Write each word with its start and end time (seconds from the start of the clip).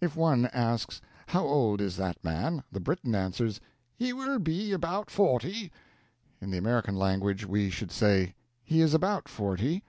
If 0.00 0.14
one 0.14 0.46
asks 0.52 1.00
'How 1.26 1.42
old 1.42 1.80
is 1.80 1.96
that 1.96 2.22
man?' 2.22 2.62
the 2.70 2.78
Briton 2.78 3.16
answers, 3.16 3.60
'He 3.96 4.12
will 4.12 4.38
be 4.38 4.70
about 4.70 5.10
forty'; 5.10 5.72
in 6.40 6.52
the 6.52 6.58
American 6.58 6.94
language 6.94 7.44
we 7.44 7.68
should 7.68 7.90
say, 7.90 8.36
'He 8.62 8.80
is 8.80 8.94
about 8.94 9.26
forty.' 9.28 9.82